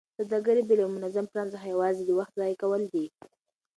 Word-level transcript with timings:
سوداګري 0.17 0.61
بې 0.67 0.73
له 0.77 0.83
یوه 0.83 0.93
منظم 0.95 1.25
پلان 1.31 1.47
څخه 1.53 1.65
یوازې 1.73 2.03
د 2.05 2.11
وخت 2.19 2.33
ضایع 2.39 2.57
کول 2.61 2.81
دي. 2.93 3.05